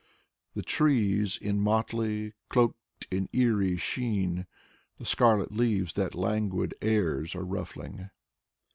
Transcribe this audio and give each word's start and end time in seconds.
The 0.55 0.63
trees 0.63 1.37
in 1.37 1.59
motley, 1.61 2.33
cloaked 2.49 3.05
in 3.11 3.29
eerie 3.33 3.77
sheen, 3.77 4.47
The 4.97 5.05
scarlet 5.05 5.51
leaves 5.51 5.93
that 5.93 6.15
languid 6.15 6.73
airs 6.81 7.35
are 7.35 7.45
ruffling. 7.45 8.09